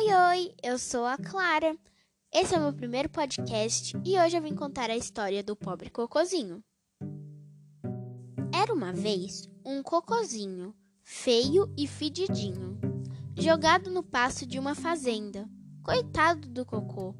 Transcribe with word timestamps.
Oi, 0.00 0.14
oi, 0.14 0.54
eu 0.62 0.78
sou 0.78 1.04
a 1.04 1.18
Clara. 1.18 1.76
Esse 2.32 2.54
é 2.54 2.58
o 2.58 2.60
meu 2.60 2.72
primeiro 2.72 3.08
podcast 3.08 3.96
e 4.04 4.16
hoje 4.16 4.36
eu 4.36 4.40
vim 4.40 4.54
contar 4.54 4.90
a 4.90 4.96
história 4.96 5.42
do 5.42 5.56
pobre 5.56 5.90
cocozinho. 5.90 6.62
Era 8.54 8.72
uma 8.72 8.92
vez 8.92 9.50
um 9.66 9.82
cocozinho, 9.82 10.72
feio 11.02 11.74
e 11.76 11.88
fedidinho, 11.88 12.78
jogado 13.36 13.90
no 13.90 14.04
pasto 14.04 14.46
de 14.46 14.56
uma 14.56 14.76
fazenda. 14.76 15.48
Coitado 15.82 16.46
do 16.46 16.64
cocô. 16.64 17.12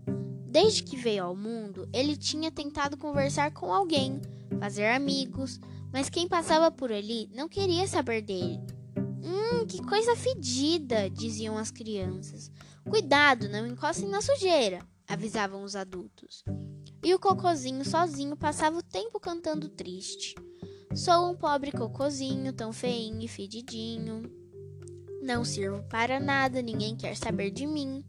Desde 0.47 0.85
que 0.85 0.97
veio 0.97 1.25
ao 1.25 1.35
mundo, 1.35 1.89
ele 1.93 2.17
tinha 2.17 2.53
tentado 2.53 2.97
conversar 2.97 3.51
com 3.51 3.75
alguém, 3.75 4.21
fazer 4.61 4.87
amigos, 4.87 5.59
mas 5.93 6.09
quem 6.09 6.29
passava 6.29 6.71
por 6.71 6.93
ali 6.93 7.29
não 7.35 7.49
queria 7.49 7.89
saber 7.89 8.23
dele. 8.23 8.61
Hum, 9.21 9.67
que 9.67 9.83
coisa 9.83 10.15
fedida, 10.15 11.11
diziam 11.11 11.59
as 11.59 11.71
crianças. 11.71 12.51
Cuidado, 12.89 13.49
não 13.49 13.67
encostem 13.67 14.09
na 14.09 14.23
sujeira, 14.23 14.81
avisavam 15.07 15.63
os 15.63 15.77
adultos. 15.77 16.43
E 17.05 17.15
o 17.15 17.19
cocozinho 17.19 17.85
sozinho 17.85 18.37
passava 18.37 18.79
o 18.79 18.83
tempo 18.83 19.21
cantando 19.21 19.69
triste. 19.69 20.35
Sou 20.95 21.31
um 21.31 21.37
pobre 21.37 21.71
cocozinho, 21.71 22.53
tão 22.53 22.73
feinho 22.73 23.21
e 23.21 23.29
fedidinho. 23.29 24.23
Não 25.23 25.45
sirvo 25.45 25.83
para 25.85 26.19
nada, 26.19 26.63
ninguém 26.63 26.97
quer 26.97 27.15
saber 27.15 27.51
de 27.51 27.67
mim. 27.67 28.03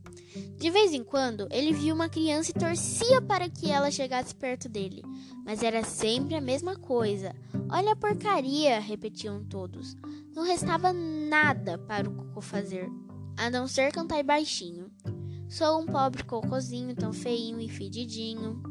De 0.57 0.70
vez 0.70 0.93
em 0.93 1.03
quando, 1.03 1.48
ele 1.51 1.73
via 1.73 1.93
uma 1.93 2.07
criança 2.07 2.51
e 2.51 2.53
torcia 2.53 3.21
para 3.21 3.49
que 3.49 3.70
ela 3.70 3.91
chegasse 3.91 4.34
perto 4.34 4.70
dele, 4.70 5.03
mas 5.43 5.61
era 5.61 5.84
sempre 5.84 6.35
a 6.35 6.41
mesma 6.41 6.75
coisa. 6.77 7.35
Olha 7.70 7.91
a 7.91 7.95
porcaria, 7.95 8.79
repetiam 8.79 9.43
todos. 9.43 9.95
Não 10.34 10.43
restava 10.43 10.93
nada 10.93 11.77
para 11.77 12.09
o 12.09 12.13
cocô 12.13 12.41
fazer, 12.41 12.89
a 13.40 13.49
não 13.49 13.70
ser 13.70 13.93
cantar 13.93 14.21
baixinho. 14.21 14.91
Sou 15.48 15.79
um 15.79 15.85
pobre 15.85 16.23
cocôzinho 16.23 16.93
tão 16.93 17.13
feinho 17.13 17.59
e 17.62 17.70
fedidinho. 17.70 18.62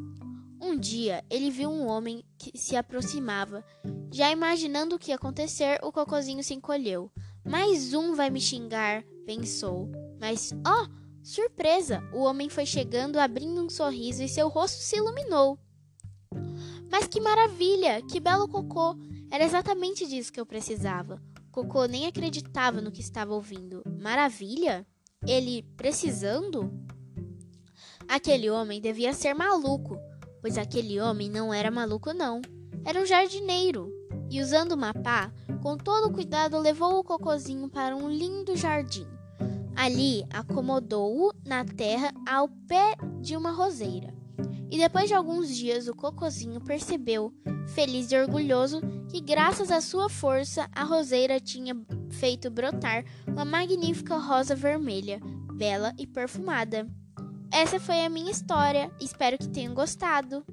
Um 0.61 0.77
dia 0.77 1.25
ele 1.31 1.51
viu 1.51 1.71
um 1.71 1.87
homem 1.87 2.23
que 2.37 2.57
se 2.57 2.77
aproximava. 2.77 3.65
Já 4.13 4.31
imaginando 4.31 4.95
o 4.95 4.99
que 4.99 5.11
ia 5.11 5.17
acontecer, 5.17 5.81
o 5.83 5.91
cocôzinho 5.91 6.45
se 6.45 6.53
encolheu. 6.53 7.11
Mais 7.45 7.95
um 7.95 8.15
vai 8.15 8.29
me 8.29 8.41
xingar, 8.41 9.03
pensou. 9.25 9.91
Mas, 10.21 10.53
ó, 10.67 10.85
oh, 10.85 10.89
surpresa! 11.23 12.03
O 12.13 12.21
homem 12.25 12.51
foi 12.51 12.67
chegando, 12.67 13.19
abrindo 13.19 13.65
um 13.65 13.71
sorriso 13.71 14.23
e 14.23 14.29
seu 14.29 14.49
rosto 14.49 14.83
se 14.83 14.97
iluminou. 14.97 15.59
Mas 16.91 17.07
que 17.07 17.23
maravilha! 17.23 18.03
Que 18.03 18.21
belo 18.21 18.47
cocô! 18.47 18.95
Era 19.31 19.45
exatamente 19.45 20.07
disso 20.07 20.33
que 20.33 20.41
eu 20.41 20.47
precisava. 20.47 21.23
Cocô 21.51 21.87
nem 21.87 22.07
acreditava 22.07 22.81
no 22.81 22.93
que 22.93 23.01
estava 23.01 23.35
ouvindo. 23.35 23.83
Maravilha? 24.01 24.87
Ele 25.27 25.63
precisando? 25.77 26.73
Aquele 28.07 28.49
homem 28.49 28.81
devia 28.81 29.13
ser 29.13 29.35
maluco, 29.35 29.99
pois 30.41 30.57
aquele 30.57 31.01
homem 31.01 31.29
não 31.29 31.53
era 31.53 31.71
maluco, 31.71 32.13
não. 32.13 32.41
Era 32.85 33.01
um 33.01 33.07
jardineiro. 33.07 33.93
E 34.31 34.41
usando 34.41 34.73
uma 34.73 34.93
pá, 34.93 35.33
com 35.63 35.77
todo 35.77 36.13
cuidado 36.13 36.59
levou 36.59 36.99
o 36.99 37.05
cocozinho 37.05 37.69
para 37.69 37.97
um 37.97 38.09
lindo 38.11 38.57
jardim. 38.57 39.07
Ali 39.75 40.25
acomodou-o 40.31 41.33
na 41.47 41.65
terra 41.65 42.13
ao 42.27 42.49
pé 42.49 42.97
de 43.21 43.37
uma 43.37 43.51
roseira. 43.51 44.15
E 44.71 44.77
depois 44.77 45.09
de 45.09 45.15
alguns 45.15 45.55
dias, 45.55 45.89
o 45.89 45.95
cocozinho 45.95 46.61
percebeu, 46.61 47.33
feliz 47.75 48.11
e 48.11 48.17
orgulhoso, 48.17 48.81
que 49.11 49.21
graças 49.21 49.71
à 49.71 49.81
sua 49.81 50.09
força 50.09 50.69
a 50.73 50.85
roseira 50.85 51.41
tinha 51.41 51.75
feito 52.11 52.51
brotar 52.51 53.05
uma 53.27 53.45
magnífica 53.45 54.17
rosa 54.17 54.55
vermelha, 54.55 55.21
bela 55.55 55.93
e 55.99 56.07
perfumada. 56.07 56.87
Essa 57.53 57.81
foi 57.81 58.05
a 58.05 58.09
minha 58.09 58.31
história. 58.31 58.91
Espero 59.01 59.39
que 59.39 59.49
tenham 59.49 59.75
gostado. 59.75 60.45